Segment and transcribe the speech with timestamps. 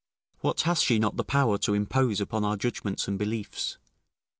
[0.39, 3.77] What has she not the power to impose upon our judgments and beliefs?